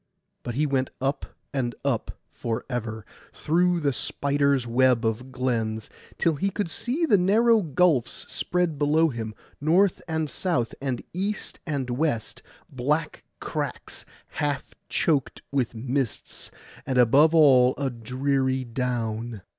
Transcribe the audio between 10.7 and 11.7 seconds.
and east